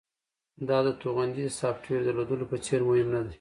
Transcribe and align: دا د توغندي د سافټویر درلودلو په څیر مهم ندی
دا 0.67 0.77
د 0.87 0.89
توغندي 1.01 1.43
د 1.47 1.51
سافټویر 1.59 2.01
درلودلو 2.05 2.45
په 2.51 2.57
څیر 2.65 2.79
مهم 2.89 3.07
ندی 3.15 3.29